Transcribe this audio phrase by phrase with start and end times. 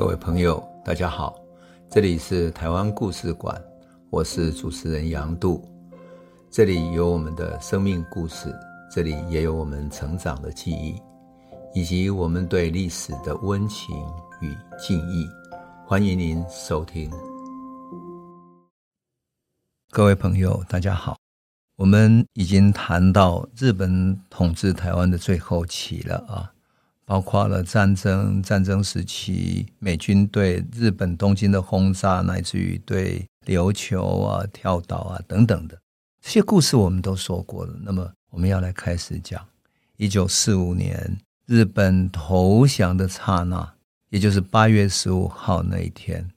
[0.00, 1.38] 各位朋友，大家好，
[1.90, 3.62] 这里是台湾故事馆，
[4.08, 5.62] 我是主持人杨度，
[6.50, 8.50] 这里有我们的生命故事，
[8.90, 10.98] 这里也有我们成长的记忆，
[11.74, 13.94] 以及我们对历史的温情
[14.40, 15.28] 与敬意。
[15.86, 17.10] 欢迎您收听。
[19.90, 21.18] 各位朋友，大家好，
[21.76, 26.50] 我们已经谈到日本统治台湾的最后期了啊。
[27.10, 35.76] 包括了战争、战争时期美军对日本东京的轰炸，乃至于对琉球啊、跳岛啊等等的
[36.22, 37.74] 这些故事，我们都说过了。
[37.82, 39.44] 那么，我们要来开始讲
[39.96, 43.74] 一九四五年日本投降的刹那，
[44.10, 46.30] 也就是八月十五号那一天，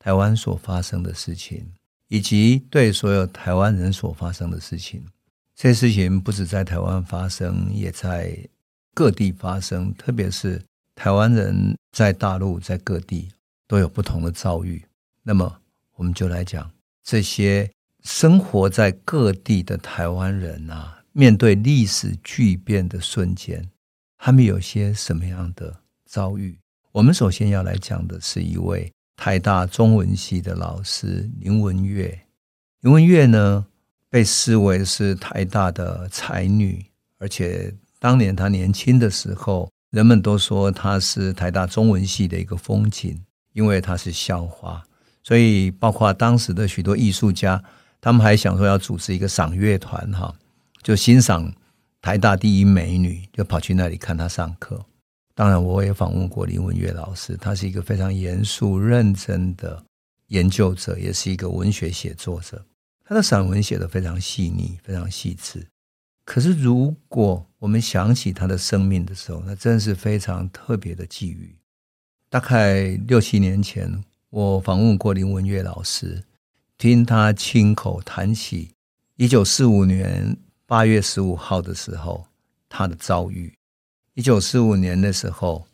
[0.00, 1.64] 台湾所发生的事情，
[2.08, 5.04] 以及对所有台湾人所发生的事情。
[5.54, 8.36] 这些事情不止在台湾发生，也在。
[8.94, 10.62] 各地发生，特别是
[10.94, 13.30] 台湾人在大陆，在各地
[13.66, 14.84] 都有不同的遭遇。
[15.22, 15.60] 那么，
[15.94, 16.70] 我们就来讲
[17.02, 17.70] 这些
[18.02, 23.66] 生活在各地的台湾人啊，面对历史巨变的瞬间，
[24.18, 26.58] 他们有些什么样的遭遇？
[26.90, 32.26] 我们首先要来讲的是一位台大中文系的老师林文月。
[32.80, 33.66] 林文月呢，
[34.10, 36.84] 被视为是台大的才女，
[37.16, 37.74] 而且。
[38.02, 43.16] 当年他年轻的时候，人们都说他是台大中文系的一个风景，
[43.52, 44.82] 因为他是校花，
[45.22, 47.62] 所以包括当时的许多艺术家，
[48.00, 50.34] 他们还想说要组织一个赏月团，哈，
[50.82, 51.54] 就欣赏
[52.00, 54.84] 台大第一美女，就跑去那里看她上课。
[55.32, 59.80] 当然，我也访问过林文月老师，他是一个非常严肃认真的
[60.26, 62.64] 研究者，也是一个文学写作者，
[63.04, 65.64] 他的散文写得非常细腻，非常细致。
[66.24, 71.56] 可是，如果我们想起他的生命的时候，那真是非常特别的际遇。
[72.30, 76.22] 大概六七年前，我访问过林文月老师，
[76.78, 78.70] 听他亲口谈起
[79.16, 82.26] 一九四五年八月十五号的时候
[82.68, 83.52] 他的遭遇。
[84.14, 85.66] 一九四五年的时候，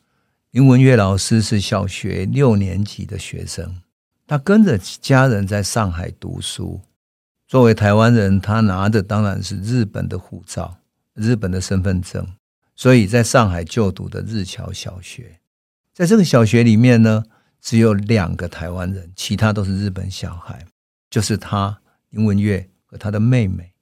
[0.52, 3.82] 林文月老师是小学六年级的学生，
[4.26, 6.80] 他跟着家人在上海读书。
[7.48, 10.76] 作为台湾人，他拿的当然是日本的护照、
[11.14, 12.24] 日本的身份证，
[12.76, 15.40] 所以在上海就读的日侨小学，
[15.94, 17.24] 在这个小学里面呢，
[17.62, 20.66] 只有两个台湾人，其他都是日本小孩，
[21.08, 23.72] 就是他林文月和他的妹妹。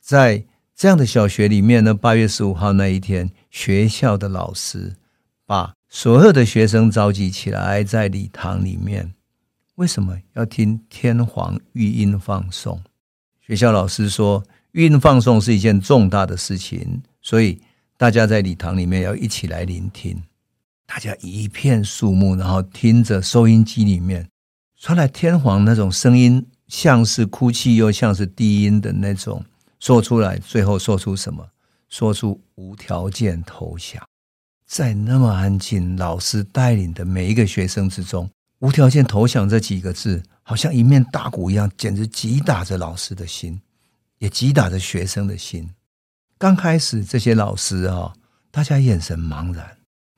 [0.00, 0.44] 在
[0.76, 4.94] 这样的小学里面呢，八月十五号那一天，学校的老师
[5.44, 9.12] 把所有的学生召集起来，在礼堂里面，
[9.74, 12.80] 为什么要听天皇御音放送？
[13.44, 17.60] 学校老师说，运放送是一件重大的事情，所以
[17.96, 20.16] 大家在礼堂里面要一起来聆听。
[20.86, 24.28] 大家一片肃穆，然后听着收音机里面
[24.78, 29.44] 传来天皇那种声音，像是哭泣又像是低音的那种，
[29.80, 31.48] 说出来，最后说出什么？
[31.88, 34.00] 说出无条件投降。
[34.66, 38.30] 在那么安静，老师带领的每一个学生之中，
[38.60, 40.22] 无条件投降这几个字。
[40.42, 43.60] 好像一面大鼓一样，简直击打着老师的心，
[44.18, 45.70] 也击打着学生的心。
[46.38, 48.12] 刚开始，这些老师啊，
[48.50, 49.64] 大家眼神茫然，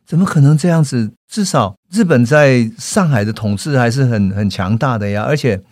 [0.06, 1.12] 怎么可能这样子？
[1.28, 5.62] 至少日本在上海的统治还是很很强大的呀，而且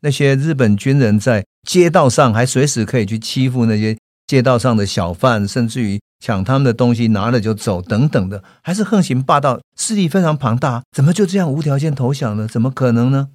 [0.00, 3.96] 那些日本军人在街道上还随时可以去欺负那些
[4.26, 10.82] 街道上的小贩，甚至于抢他们的东西，拿了就走等等的，还是横行霸道，势力非常庞大。
[10.90, 12.46] 怎么就这样无条件投降呢？
[12.46, 13.28] 怎么可能呢？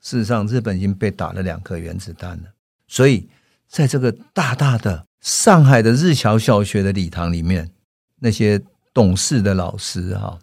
[0.00, 2.44] 事实上，日本已经被打了两颗原子弹了。
[2.88, 3.28] 所以，
[3.68, 7.70] 在这个大大的上海的日侨小学的礼堂里面，
[8.18, 8.60] 那些
[8.92, 10.38] 懂事的老师哈，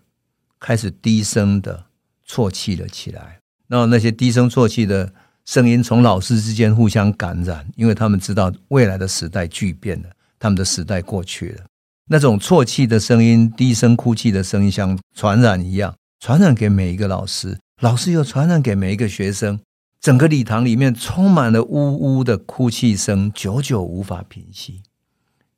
[0.59, 1.85] 开始低声的
[2.27, 3.39] 啜泣了起来。
[3.67, 5.11] 然后，那些低声啜泣的
[5.43, 11.65] 声音从老师之间互相感染，因为他们知道未来的时代巨变了，他们的时代过去了。
[12.09, 17.57] 那种啜泣的声音、低声哭泣的声音，像传染一样，传染给每一个老师。
[17.79, 19.59] 老师又传染给每一个学生，
[20.01, 24.81] 整个礼堂里面充满了呜呜的哭泣声，久久无法平息。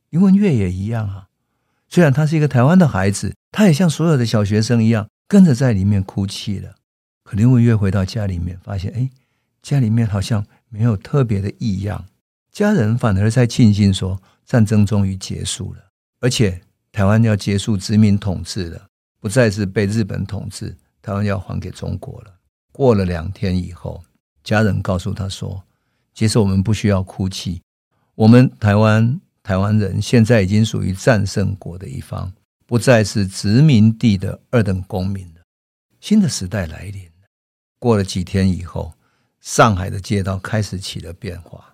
[0.10, 1.27] 林文月也一样啊，
[1.88, 6.75] 虽然他是一个台湾的孩子，他也像所有的小学生一样跟着在里面哭泣了。
[7.24, 9.10] 可林文月回到家里面，发现哎，
[9.62, 12.04] 家里面好像没有特别的异样，
[12.51, 15.80] 家人反而在庆幸说战争终于结束了，
[16.19, 16.60] 而且
[16.92, 18.88] 台湾要结束殖民统治了，
[19.21, 20.75] 不再是被日本统治。
[21.10, 22.36] 台湾要还给中国了。
[22.72, 24.04] 过了两天以后，
[24.44, 25.64] 家人告诉他说
[26.14, 27.64] ：“其实我们不需要哭泣，
[28.14, 32.32] 我们台湾台湾人现在已经属于战胜国的一方，
[32.68, 35.42] 不再是殖民地的二等公民了。”
[36.00, 37.28] 新的时代来临了。
[37.80, 38.94] 过了几天以后，
[39.42, 41.74] 上海的街道开始起了变化，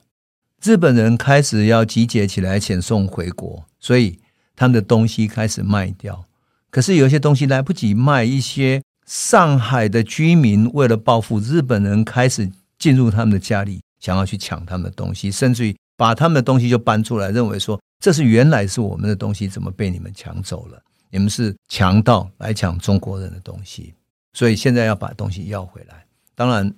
[0.64, 4.18] 日本人开始要集结起来遣送回国，所以
[4.56, 6.24] 他们的东西开始卖掉。
[6.70, 20.82] 可是有些东西来不及卖，一些上海的居民为了报复日本人，开始进入他们的家里，想要去抢他们的东西，甚至于把他们的东西就搬出来，认为说这是原来是我们的东西，怎么被你们抢走了？
[21.10, 23.94] 你们是强盗来抢中国人的东西，
[24.34, 26.06] 所以现在要把东西要回来。
[26.36, 26.74] 当然。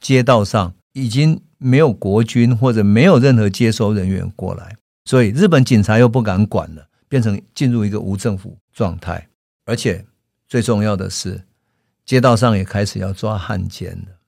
[0.00, 4.76] 街道上已经没有国军或者没有任何接收人员过来，
[5.06, 9.26] 所以日本警察又不敢管了，变成进入一个无政府状态。
[9.64, 10.04] 而且
[10.46, 11.42] 最重要的是，
[12.04, 14.18] 街道上也开始要抓汉奸了。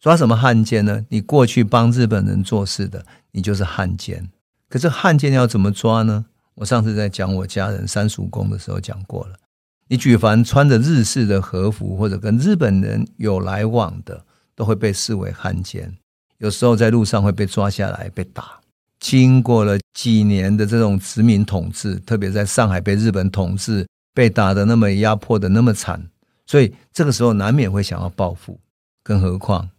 [0.00, 1.04] 抓什么汉奸呢？
[1.08, 4.30] 你过去帮日本人做事的，你就是汉奸。
[4.68, 6.26] 可是汉奸要怎么抓呢？
[6.54, 9.36] 我上次在讲我家人三叔公的时候讲过了。
[9.88, 14.24] 你举凡穿着日式的和服或者跟日本人有来往的。
[14.54, 15.96] 都会被视为汉奸，
[16.36, 18.60] 有时候在路上会被抓下来被打。
[19.00, 26.06] 经过了几年的这种殖民统治，特别在上海被日本统治，被打得那么压迫得那么惨，
[26.52, 28.60] 所以这个时候难免会想要报复。
[29.02, 29.70] 更何况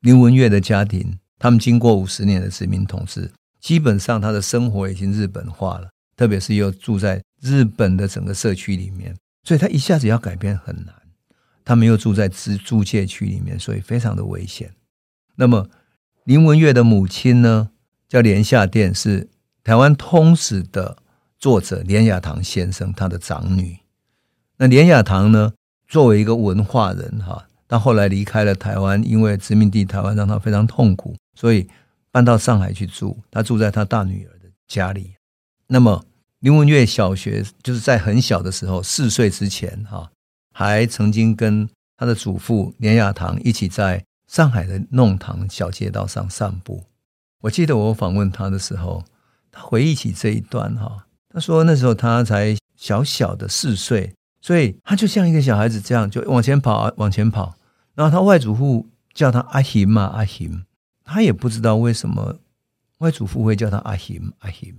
[0.00, 3.30] 林文月的家庭，他们经过五十年的殖民统治，
[3.60, 5.88] 基本上他的生活已经日本化了，
[6.18, 10.94] 特别是又住在日本的整个社区里面，所以他一下子要改变很难。
[11.64, 14.74] 他们又住在租租界区里面，所以非常的危险。
[15.36, 15.70] 那么
[16.24, 17.70] 林文月的母亲呢，
[18.06, 19.30] 叫连下店，是
[19.64, 20.98] 台湾通史的
[21.38, 23.78] 作者连雅堂先生他的长女。
[24.58, 25.54] 那连雅堂呢，
[25.88, 31.66] 作为一个文化人哈，他后来离开了台湾，因为殖民地台湾让他非常痛苦，所以
[32.12, 33.18] 搬到上海去住。
[33.30, 35.14] 他住在他大女儿的家里。
[35.66, 36.04] 那么
[36.40, 40.10] 林文月小学就是在很小的时候，四岁之前哈。
[40.52, 46.82] 还曾经跟他的祖父连雅堂一起在上海的弄堂小街道上散步。
[47.42, 49.04] 我记得我访问他的时候，
[49.52, 57.56] 他回忆起这一段哈，他说那时候他才小小的四岁，所以他就像一个小孩子这样，就往前跑，往前跑。
[57.94, 60.64] 然后他外祖父叫他阿行嘛，阿行，
[61.04, 62.36] 他也不知道为什么
[62.98, 64.74] 外祖父会叫他阿行，阿行，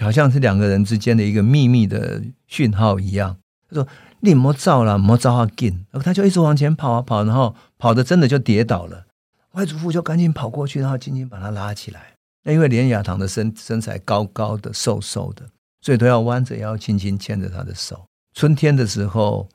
[0.00, 3.36] 好像是两个人之间的一个秘密的讯号一样。
[3.68, 3.88] 他说。
[4.20, 5.48] 你莫照了，莫照啊！
[5.56, 9.06] 紧，然后他就一直往前跑啊跑，然后跑的真的就跌倒了。
[9.52, 12.14] 外祖父就赶紧跑过去，然后紧紧把他拉起来。
[12.42, 15.44] 那因为连雅堂的身身材高高的、瘦瘦的，
[15.82, 18.06] 所以都要弯着腰，轻轻牵着他的手。
[18.38, 19.48] 春天的时候，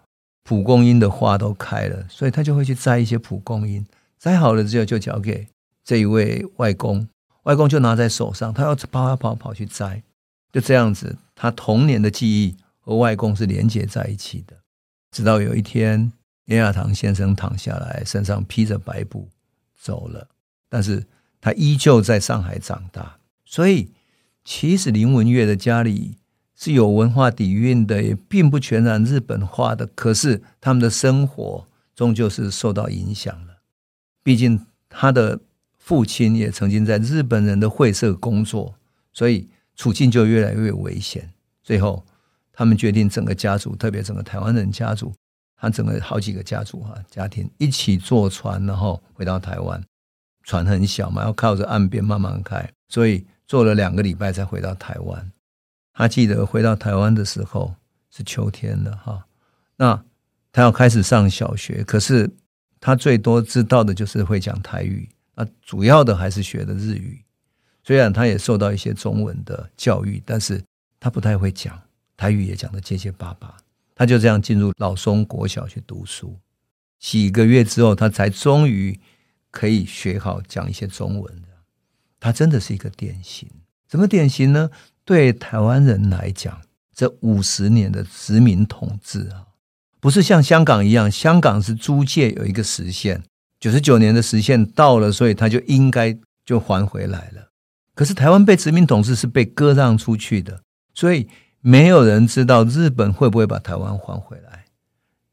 [0.44, 3.86] 蒲公英的花都开了，所以他就会去摘一些蒲公英。
[4.20, 5.48] 摘好了之后，就交给
[5.86, 7.08] 这一位外公，
[7.44, 10.04] 外公就拿在手上，他要跑跑跑跑去摘。
[10.52, 12.58] 就这样子，他童年的记忆。
[12.86, 14.58] 和外公是连接在一起的，
[15.10, 16.12] 直到有一天，
[16.44, 19.30] 林雅堂先生躺下来，身上披着白布
[19.80, 20.28] 走了，
[20.68, 21.06] 但是
[21.40, 23.20] 他依旧在上海长大。
[23.46, 23.94] 所以，
[24.44, 26.18] 其实林文月的家里
[26.64, 29.86] 是有文化底蕴的，也并不全然日本化的。
[29.88, 33.58] 可是，他们的生活终究是受到影响了。
[34.24, 35.40] 毕竟，他的
[35.78, 38.76] 父亲也曾经在日本人的会社工作，
[39.12, 41.32] 所以处境就越来越危险。
[41.64, 42.06] 最后。
[42.56, 45.12] 他们决定整个家族，特别整个台湾人家族，
[45.58, 49.84] 他整个好几个家族哈家庭一起坐船，然后回到台湾。
[50.44, 55.32] 船很小嘛，要靠着岸边慢慢开，所以坐了两个礼拜才回到台湾。
[55.94, 57.74] 他记得回到台湾的时候
[58.10, 59.26] 是秋天了哈，
[59.78, 60.04] 那
[60.52, 62.30] 他要开始上小学，可是
[62.80, 67.24] 他最多知道的就是会讲台语，那，主要的还是学的日语。
[67.84, 70.64] 虽然他也受到一些中文的教育，但是
[71.00, 71.80] 他不太会讲。
[72.16, 73.58] 台语也讲得结结巴巴，
[73.96, 76.40] 他就这样进入老松国小去读书。
[77.00, 78.98] 几个月之后，他才终于
[79.52, 81.48] 可以学好讲一些中文的。
[82.20, 83.50] 他真的是一个典型。
[83.90, 84.70] 什么典型呢？
[85.06, 86.62] 对台湾人来讲，
[86.96, 89.48] 这五十年的殖民统治啊，
[90.00, 93.24] 不是像香港一样，香港是租界有一个时限，
[93.60, 97.50] 九十九年的时限到了，所以他就应该就还回来了。
[97.96, 100.62] 可是台湾被殖民统治是被割让出去的，
[100.94, 101.28] 所以。
[101.66, 104.66] 没有人知道日本会不会把台湾还回来，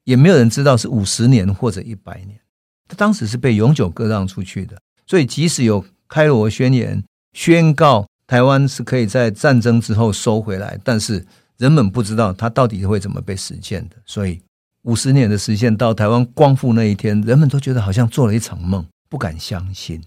[0.05, 2.39] 也没有人知道是五十年或者一百年。
[2.87, 13.97] 他当时是被永久割让出去的，所以即使有开罗宣言宣告台湾是可以在战争之后收回来，但是人们不知道它到底会怎么被实现的。
[14.07, 14.41] 所以
[14.83, 20.01] 五十年的实现到台湾光复那一天，人们都觉得好像做了一场梦，不敢相信。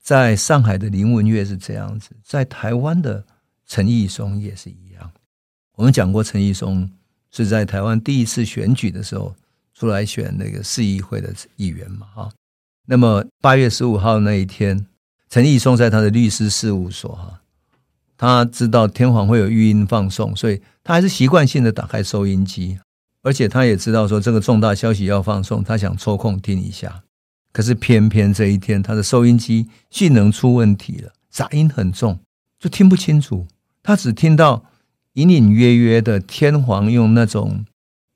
[0.00, 3.24] 在上海的林文月是这样子，在台湾的
[3.66, 5.10] 陈义松也是一样。
[5.74, 6.88] 我们讲过，陈义松
[7.32, 9.34] 是在台湾第一次选举的时候
[9.74, 12.30] 出来选那个市议会的议员嘛，哈。
[12.86, 14.86] 那么八月十五号那一天，
[15.28, 17.40] 陈义松在他的律师事务所，哈，
[18.16, 22.78] 他知道天皇会有语音放送，所以他还是习惯性的打开收音机，
[23.22, 27.02] 而且他也知道说这个重大消息要放送，他想抽空听一下。
[27.52, 32.18] 可是偏偏这一天，他的收音机性能出问题了，杂音很重，
[32.58, 33.46] 就听不清楚。
[33.82, 34.64] 他只听到
[35.12, 37.64] 隐隐约约的天皇用那种，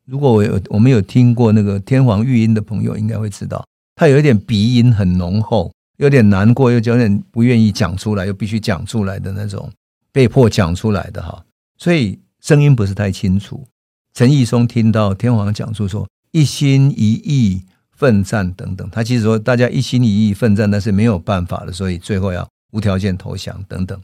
[0.07, 3.65] 如果我有我们有听过那个天皇语音的朋友，应该会知道，
[3.95, 9.71] 他有一点鼻音很浓厚，有点难过，又有点不愿意讲出来，又必须讲出来的那种，
[10.19, 11.45] 被迫讲出来的哈，
[11.77, 13.65] 所以声音不是太清楚。
[14.13, 17.63] 陈义松听到天皇讲述说一心一意。
[17.93, 24.01] 奋战等等，他其实说大家一心一意奋战，但是没有办法了，所以最后要无条件投降等等。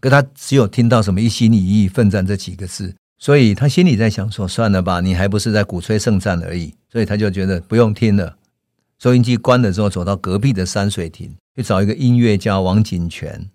[0.00, 6.74] 可他只有听到什么一心一意奋战这几个字，所以他心里在想说：算了吧，你还不是在鼓吹圣战而已。
[6.90, 8.36] 所以他就觉得不用听了。
[8.98, 13.50] 收音机关了之后，走到隔壁的山水亭去找一个音乐家王景泉。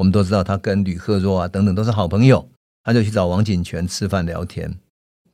[0.00, 2.48] 我们都知道他跟吕赫若啊等等都是好朋友，
[2.82, 4.74] 他就去找王景泉吃饭聊天。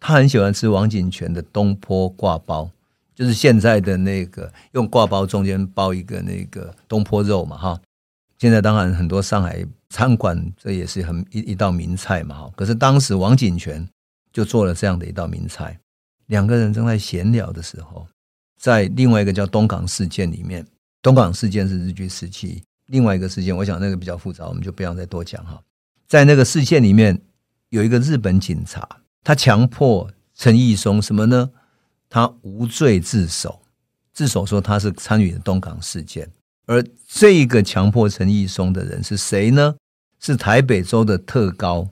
[0.01, 2.69] 他很喜欢吃王景泉的东坡挂包。
[3.15, 7.81] 就是现在的那个用挂包中间包一个那个东坡肉嘛哈，
[8.39, 12.51] 现在当然很多上海餐馆这也是很一一道名菜嘛哈。
[12.57, 13.89] 可是当时王景泉
[14.33, 15.79] 就做了这样的一道名菜。
[16.27, 18.05] 两个人正在闲聊的时候，
[18.61, 20.67] 在另外一个叫东港事件里面，
[21.01, 25.61] 东港事件是日据时期，另外一个事件，我想那个比较复杂，我们就不要再多讲哈。
[26.07, 27.21] 在那个事件里面，
[27.71, 28.89] 有一个日本警察，
[29.25, 31.51] 他强迫陈义松什么呢？
[32.09, 33.61] 他无罪自首，
[34.13, 36.31] 自首说他是参与东港事件，
[36.67, 39.75] 而这个强迫陈义松的人是谁呢？
[40.21, 41.89] 是台北州的特高，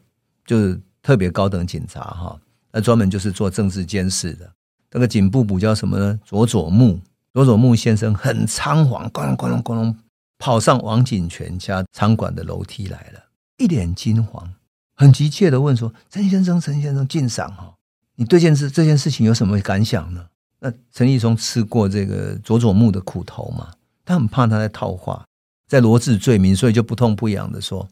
[0.46, 2.40] 就是特别高等警察哈，
[2.72, 4.50] 那专门就是做政治监视的。
[4.92, 6.18] 那个警部补叫什么呢？
[6.24, 7.00] 佐佐木，
[7.32, 9.96] 佐佐木先生很仓皇，咣隆咣隆咣隆
[10.44, 13.20] 跑上王景全家餐馆的楼梯来了，
[13.56, 14.52] 一脸惊慌，
[14.94, 17.72] 很急切的问说：“陈先生，陈先生，敬赏哈。”
[18.16, 20.26] 你对件事这件事情有什么感想呢？
[20.58, 23.70] 那陈义松吃过这个佐佐木的苦头嘛，
[24.04, 25.24] 他很怕他在套话，
[25.66, 27.88] 在罗织罪名，所以就不痛不痒的说：“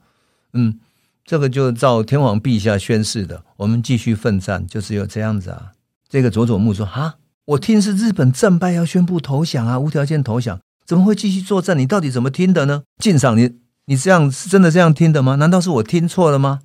[0.53, 0.79] 嗯，
[1.25, 5.73] 这个就照天皇陛下宣示的，我们继续奋战，就只有这样子啊。”
[6.07, 7.15] 这个佐佐木说：“哈，
[7.47, 11.79] 我听是日本战败要宣布投降啊，无条件投降，怎么会继续作战？
[11.79, 12.83] 你到底怎么听的呢？
[12.99, 15.37] 敬赏你，你这样是真的这样听的吗？
[15.37, 16.61] 难道是我听错了吗？”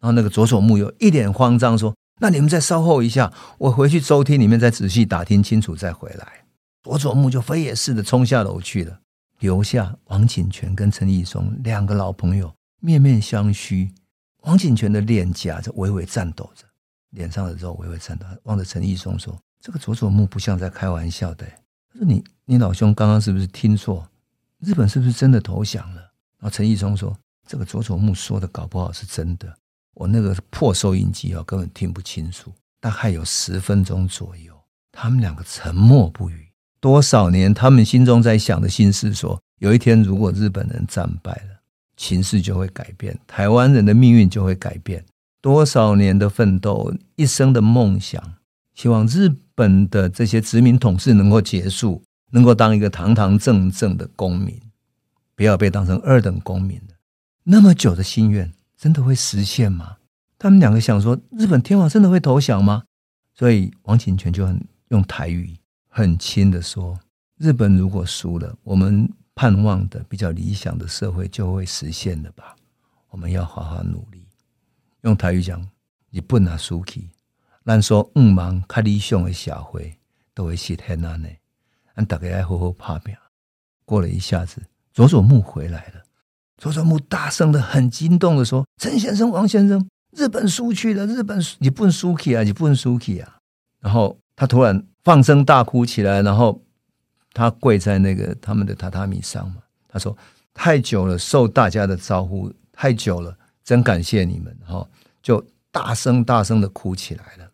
[0.00, 1.94] 然后那个佐佐木又一脸慌张说。
[2.20, 6.44] 那你们再稍后一下，我回去周厅里面再仔细打听清楚再回来。
[6.82, 8.98] 佐佐木就飞也似的冲下楼去了，
[9.38, 13.90] 留下王景泉跟陈义松两个老朋友面面相觑。
[14.42, 16.64] 王景泉的脸颊在微微颤抖着，
[17.10, 21.46] 脸上的肉微微颤抖，望着陈义松说：“这个佐佐木不像在开玩笑的。
[22.04, 24.08] ”：“你你老兄刚刚是不是听错？
[24.60, 26.00] 日本是不是真的投降了？”
[26.38, 29.52] 然后陈义松说：“这个佐佐木说的搞不好是真的。”
[29.94, 32.52] 我那个破收音机啊，根本听不清楚。
[32.80, 34.54] 大概有十分钟左右，
[34.92, 36.46] 他们两个沉默不语。
[36.80, 41.60] 多少年，他们心中在想的心事说：说有一天，如果日本人战败了，
[41.96, 45.04] 情势就会改变，台湾人的命运就会改变。
[45.40, 48.22] 多少年的奋斗，一生的梦想，
[48.74, 54.54] 希望日本的这些殖民统治能够结束，能够当一个堂堂正正的公民，
[55.34, 56.80] 不要被当成二等公民。
[57.42, 58.52] 那么久的心愿。
[58.78, 59.96] 真的会实现吗？
[60.38, 62.84] 他们两个想说，日本天皇真的会投降吗？
[63.34, 65.52] 所以王景泉就很用台语
[65.88, 66.96] 很轻的说
[67.38, 72.54] ：“日本如果输了，我们盼望的比较理想的社会就会实现了吧？
[73.10, 74.22] 我们要好好努力。”
[75.02, 75.60] 用台语讲
[76.10, 77.08] ：“你不拿输去，
[77.68, 79.94] 咱说五万较理想的社会
[80.32, 81.28] 都会实现了呢。
[81.96, 83.14] 俺大家要好好打拼。”
[83.84, 84.62] 过了一下子，
[84.94, 86.02] 佐佐木回来了。
[86.56, 93.36] 佐佐木大声的、很激动的说：“陈先生、王先生，日本输去了，日本你不能输去啊，你不能输去啊！”
[93.80, 96.64] 然后他突然放声大哭起来，然后
[97.34, 99.56] 他跪在那个他们的榻榻米上嘛，
[99.86, 100.16] 他说
[100.54, 104.88] ：“太久了，受大家的招呼太久了，真感谢你们！”然后
[105.22, 107.47] 就大声大声的哭起来了。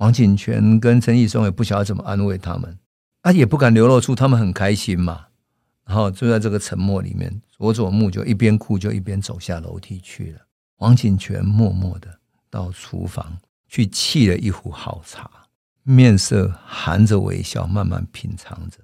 [0.00, 2.78] 王景泉跟陈义松也不晓得怎么安慰他们，
[3.22, 5.26] 他也不敢流露出他们很开心嘛。
[5.84, 10.40] 然后就在这个沉默里面，佐佐木就一边哭就一边走下楼梯去了。
[10.78, 12.08] 王景泉默默的
[12.48, 13.36] 到厨房
[13.68, 15.30] 去沏了一壶好茶，
[15.82, 18.78] 面色含着微笑，慢慢品尝着。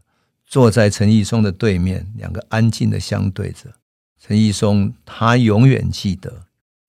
[0.45, 3.73] 坐在陈义松的对面，两个安静的相对着。
[4.21, 6.43] 陈义松他永远记得，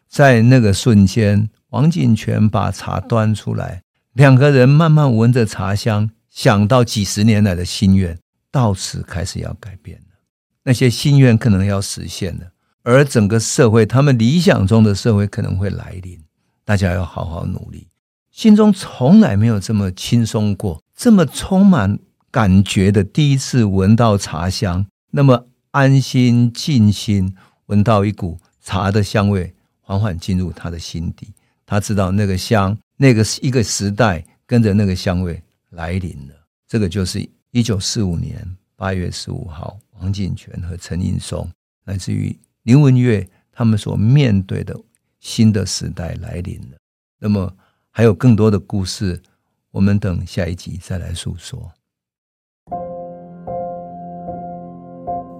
[0.10, 3.84] 在那个瞬间，王景泉把茶端出来，
[4.18, 8.18] 两个人慢慢闻着茶香，想到几十年来的心愿，
[8.52, 10.18] 到此开始要改变了。
[10.64, 12.48] 那些心愿可能要实现了，
[12.82, 16.20] 而整个社会，他们理想中的社会可能会来临。
[16.66, 17.90] 大家要好好努力。
[18.32, 22.00] 心中从来没有这么轻松过，这么充满
[22.32, 27.36] 感觉的第一次闻到茶香，那么安心静心，
[27.68, 31.36] 闻到一股茶的香味，缓缓进入他的心底。
[31.68, 35.40] 他知道那个香，那个一个时代跟着那个香味
[35.70, 36.34] 来临了。
[36.68, 38.44] 这个就是一九四五年
[38.76, 41.48] 八月十五号，王景泉和陈英松，
[41.86, 44.76] 来自于林文月，他们所面对的
[45.20, 46.78] 新的时代来临了。
[47.20, 47.56] 那么
[47.92, 49.22] 还有更多的故事，
[49.70, 51.72] 我们等下一集再来诉说。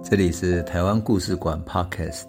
[0.04, 2.28] 这里是台湾故事馆 Podcast，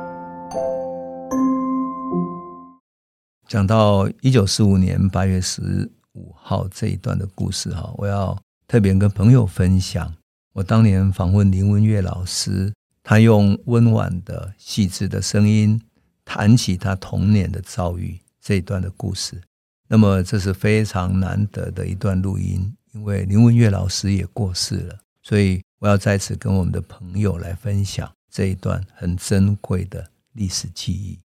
[3.51, 10.09] 讲到一九四五年八月十五号这一段的故事哈，我要特别跟朋友分享。
[10.53, 15.77] 我当年访问林文月老师，他用温婉的、细致的声音
[16.23, 19.41] 谈起他童年的遭遇这一段的故事。
[19.89, 31.19] 那么这是非常难得的一段录音，因为林文月老师也过世了，所以我要在此跟我们的朋友来分享这一段很珍贵的历史记忆。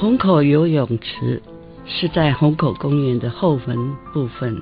[0.00, 1.42] 虹口游泳池
[1.84, 3.76] 是在虹口公园的后门
[4.14, 4.58] 部分，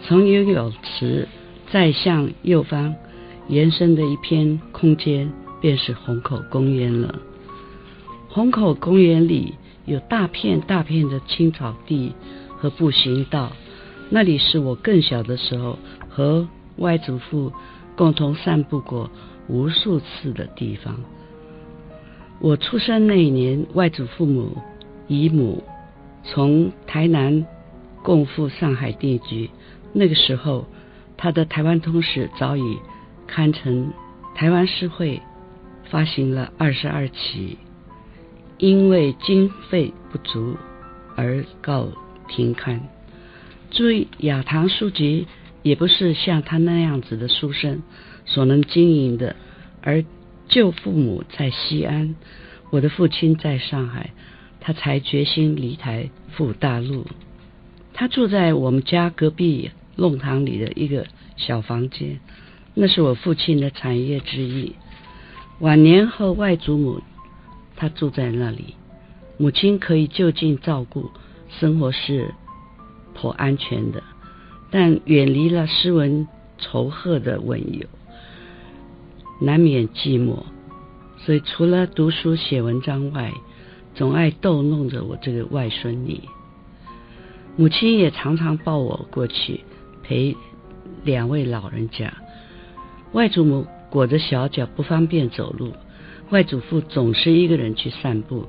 [0.00, 1.28] 从游泳池
[1.70, 2.94] 再向右方
[3.46, 7.14] 延伸的一片空间，便是虹口公园了。
[8.30, 9.52] 虹口公园里
[9.84, 12.14] 有大片大片的青草地
[12.56, 13.52] 和步行道，
[14.08, 17.52] 那里是我更小的时候和外祖父
[17.94, 19.10] 共同散步过
[19.46, 20.98] 无数次的地方。
[22.40, 24.58] 我出生那一年，外祖父母
[25.08, 25.62] 姨母
[26.22, 27.46] 从台南
[28.02, 29.48] 共赴上海定居。
[29.94, 30.66] 那个时候，
[31.16, 32.78] 他的《台湾通史》早已
[33.26, 33.92] 刊成，
[34.34, 35.22] 台湾诗会
[35.88, 37.56] 发行了二十二期，
[38.58, 40.56] 因为经费不足
[41.16, 41.88] 而告
[42.28, 42.80] 停刊。
[43.70, 45.26] 注意，雅堂书籍
[45.62, 47.82] 也不是像他那样子的书生
[48.26, 49.34] 所能经营的，
[49.80, 50.04] 而。
[50.48, 52.14] 舅父母在西安，
[52.70, 54.10] 我的父亲在上海，
[54.60, 57.06] 他才决心离台赴大陆。
[57.92, 62.20] 他住在我们家隔壁弄堂里的一个小房间，
[62.74, 64.74] 那是我父亲的产业之一。
[65.60, 67.00] 晚年后，外祖母
[67.76, 68.74] 他住在那里，
[69.38, 71.10] 母亲可以就近照顾，
[71.60, 72.34] 生活是
[73.14, 74.02] 颇安全的，
[74.70, 76.26] 但远离了诗文
[76.58, 77.86] 酬贺的文友。
[79.40, 80.44] 难免寂寞，
[81.18, 83.32] 所以除了读书写文章外，
[83.94, 86.20] 总爱逗弄着我这个外孙女。
[87.56, 89.60] 母亲也常常抱我过去
[90.02, 90.36] 陪
[91.04, 92.12] 两位老人家。
[93.12, 95.72] 外祖母裹着小脚不方便走路，
[96.30, 98.46] 外祖父总是一个人去散步。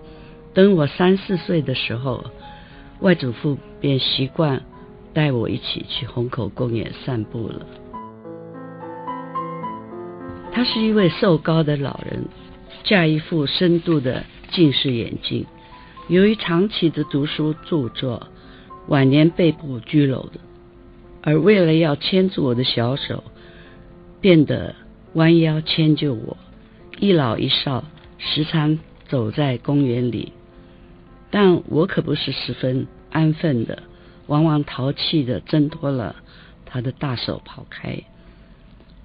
[0.54, 2.26] 等我三四岁的时候，
[3.02, 4.63] 外祖父便习惯
[5.13, 7.65] 带我一起去虹口公园散步了。
[10.56, 12.30] 他是一位瘦高的老人，
[12.86, 15.46] 架一副深度的近视眼镜。
[16.08, 18.30] 由于长期的读书著作，
[18.88, 20.39] 晚年背部佝僂的，
[21.22, 23.22] 而为了要牵住我的小手，
[24.22, 24.76] 变得
[25.15, 26.38] 弯腰迁就我。
[27.00, 27.84] 一老一少，
[28.18, 30.32] 时常走在公园里，
[31.32, 33.84] 但我可不是十分安分的，
[34.28, 36.15] 往往淘气的挣脱了
[36.65, 38.02] 他的大手跑开。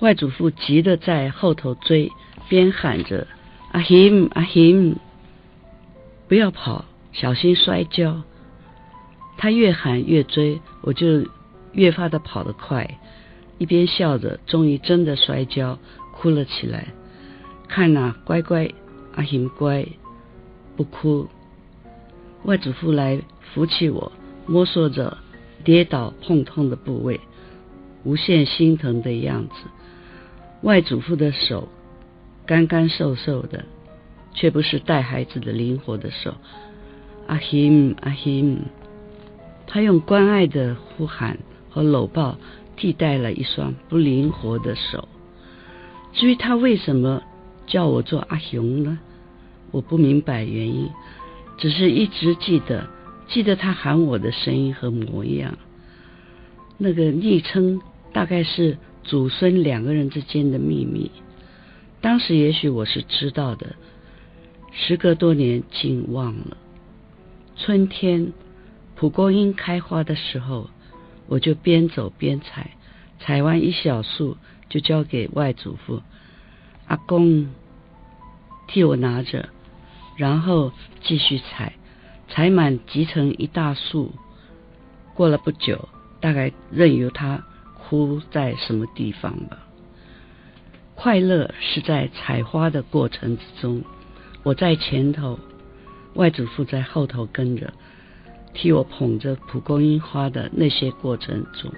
[0.01, 2.11] 外祖父急得在后头追，
[2.49, 3.27] 边喊着
[3.73, 4.97] ：“阿 him 阿 him，
[6.27, 8.23] 不要跑，小心摔跤。”
[9.37, 11.27] 他越喊越追，我就
[11.73, 12.99] 越发的跑得快，
[13.59, 15.79] 一边笑着，终于真的摔跤，
[16.13, 16.89] 哭了起来。
[17.69, 18.71] 看呐、乖乖，
[19.15, 19.87] 阿行乖，
[20.77, 21.29] 不哭。
[22.45, 23.21] 外祖父来
[23.53, 24.11] 扶起我，
[24.47, 25.19] 摸索着
[25.63, 27.21] 跌倒碰痛的部位，
[28.03, 29.55] 无限心疼的样子。
[30.63, 31.69] 外祖父的手
[32.47, 33.65] 干干瘦瘦的，
[34.35, 36.35] 却不是带孩子的灵活的手，
[37.27, 38.59] 阿欣，阿欣。
[39.67, 41.39] 他用关爱的呼喊
[41.71, 42.37] 和搂抱
[42.77, 45.09] 替代了一双不灵活的手。
[46.13, 47.23] 至于他为什么
[47.67, 48.99] 叫我做阿雄呢？
[49.71, 50.91] 我不明白原因，
[51.57, 52.89] 只是一直记得，
[53.29, 55.57] 记得他喊我的声音和模样。
[56.77, 57.81] 那个昵称
[58.13, 61.11] 大概是祖孙两个人之间的秘密。
[62.01, 63.77] 当时也许我是知道的，
[64.73, 66.57] 时隔多年竟忘了。
[67.57, 68.33] 春天。
[68.97, 70.69] 蒲公英开花的时候，
[71.27, 72.73] 我就边走边采，
[73.19, 74.37] 采完一小束
[74.69, 76.03] 就交给外祖父，
[76.87, 77.49] 阿公
[78.69, 79.49] 替我拿着，
[80.19, 81.77] 然后继续采，
[82.29, 84.13] 采满集成一大束。
[85.15, 85.89] 过了不久，
[86.21, 87.43] 大概任由它
[87.91, 89.59] 枯在什么地方吧。
[90.95, 93.83] 快乐是在采花的过程之中，
[94.45, 95.41] 我在前头，
[96.15, 97.73] 外祖父在后头跟着。
[98.53, 101.73] 替我捧着蒲公英花的那些过程中，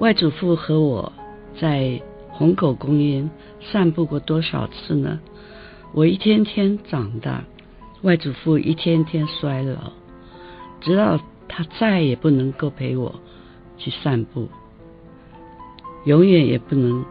[0.00, 1.12] 外祖父和我
[1.60, 5.20] 在虹口公园散步过多少次呢？
[5.96, 7.44] 我一天天长大，
[8.02, 9.92] 外祖父一天天衰老，
[10.80, 13.14] 直到他再也不能够陪我
[13.78, 14.48] 去散步。
[16.04, 17.04] 永远也不能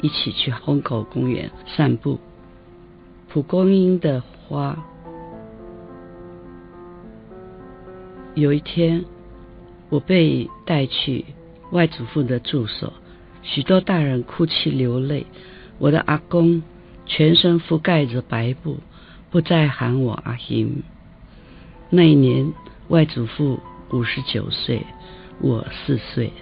[0.00, 2.20] 一起去虹口公园散步。
[3.28, 4.78] 蒲公英的花，
[8.36, 9.04] 有一天，
[9.88, 11.24] 我被带去
[11.72, 12.92] 外祖父的住所，
[13.42, 15.26] 许多大人哭泣流泪。
[15.78, 16.62] 我的阿公
[17.12, 18.78] 全身覆盖着白布，
[19.30, 20.84] 不再喊我阿英。
[21.90, 22.52] 那一年，
[22.86, 23.58] 外祖父
[23.90, 24.86] 五十九岁，
[25.40, 26.32] 我四岁。